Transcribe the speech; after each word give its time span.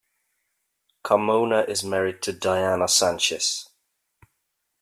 Carmona 1.05 1.69
is 1.69 1.83
married 1.83 2.23
to 2.23 2.33
Diana 2.33 2.87
Sanchez. 2.87 3.69